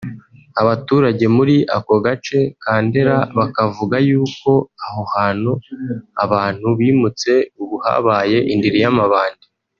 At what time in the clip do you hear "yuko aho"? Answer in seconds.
4.09-5.01